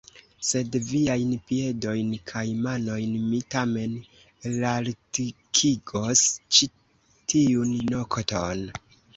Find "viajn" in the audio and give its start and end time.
0.91-1.33